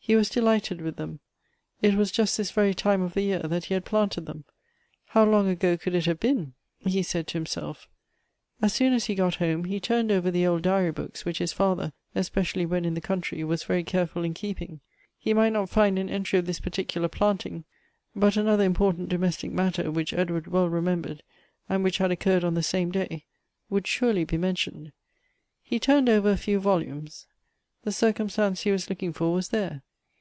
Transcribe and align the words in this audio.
He 0.00 0.16
was 0.16 0.30
delighted 0.30 0.80
with 0.80 0.96
them. 0.96 1.20
It 1.82 1.92
was 1.94 2.10
just 2.10 2.38
this 2.38 2.50
very 2.50 2.72
time 2.72 3.02
of 3.02 3.12
the 3.12 3.20
year 3.20 3.40
that 3.42 3.66
he 3.66 3.74
had 3.74 3.84
planted 3.84 4.24
thorn. 4.24 4.44
How 5.08 5.22
long 5.26 5.50
ago 5.50 5.76
could 5.76 5.94
it 5.94 6.06
have 6.06 6.18
been? 6.18 6.54
he 6.78 7.02
said 7.02 7.26
to 7.26 7.32
himself 7.36 7.86
As 8.62 8.72
soon 8.72 8.94
as 8.94 9.04
he 9.04 9.14
got 9.14 9.34
home, 9.34 9.64
he 9.64 9.78
turned 9.78 10.10
over 10.10 10.30
the 10.30 10.46
old 10.46 10.62
diary 10.62 10.92
books, 10.92 11.26
which 11.26 11.40
his 11.40 11.52
father, 11.52 11.92
especially 12.14 12.64
when 12.64 12.86
in 12.86 12.94
the 12.94 13.02
countrj% 13.02 13.46
was 13.46 13.64
very 13.64 13.84
careful 13.84 14.24
in 14.24 14.32
keeping. 14.32 14.80
He 15.18 15.34
might 15.34 15.52
not 15.52 15.68
find 15.68 15.98
an 15.98 16.08
entry 16.08 16.38
of 16.38 16.46
this 16.46 16.58
particular 16.60 17.08
planting, 17.08 17.64
but 18.16 18.34
another 18.38 18.66
impor 18.66 18.96
tant 18.96 19.10
domestic 19.10 19.52
matter, 19.52 19.90
which 19.90 20.14
Edward 20.14 20.46
well 20.46 20.70
remembered, 20.70 21.22
and 21.68 21.84
which 21.84 21.98
had 21.98 22.10
occurred 22.10 22.44
on 22.44 22.54
the 22.54 22.62
same 22.62 22.90
day, 22.90 23.26
would 23.68 23.86
surely 23.86 24.24
be 24.24 24.38
mentioned. 24.38 24.90
He 25.62 25.78
turned 25.78 26.08
over 26.08 26.30
a 26.30 26.38
few 26.38 26.58
volumes. 26.60 27.26
The 27.84 27.92
cir 27.92 28.14
cumstance 28.14 28.62
he 28.62 28.72
was 28.72 28.88
looking 28.88 29.12
for 29.12 29.34
was 29.34 29.50
there. 29.50 29.82